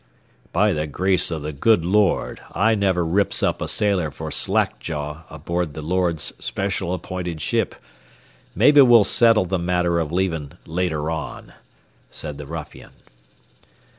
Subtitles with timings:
[0.51, 4.79] "By the grace of the good Lord, I never rips up a sailor for slack
[4.79, 7.75] jaw aboard the Lord's special appointed ship.
[8.55, 11.53] Maybe we'll settle the matter of leaving later on,"
[12.09, 12.93] said the ruffian.